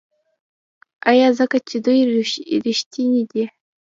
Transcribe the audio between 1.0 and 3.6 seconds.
آیا ځکه چې دوی ریښتیني نه دي؟